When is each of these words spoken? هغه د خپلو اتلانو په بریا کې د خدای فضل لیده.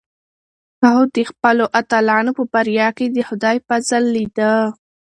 هغه 0.83 1.03
د 1.15 1.17
خپلو 1.31 1.65
اتلانو 1.79 2.31
په 2.37 2.43
بریا 2.53 2.87
کې 2.97 3.05
د 3.09 3.17
خدای 3.27 3.57
فضل 3.67 4.03
لیده. 4.15 4.53